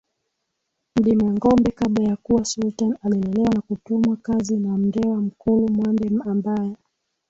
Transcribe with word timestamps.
Mdimangombe 0.95 1.71
kabla 1.71 2.03
ya 2.05 2.15
kuwa 2.15 2.45
Sultan 2.45 2.97
alilelewa 3.01 3.49
na 3.53 3.61
kutumwa 3.61 4.15
kazi 4.17 4.57
na 4.59 4.77
Mndewa 4.77 5.21
Mkulu 5.21 5.67
Mwande 5.71 6.09
ambaye 6.25 6.75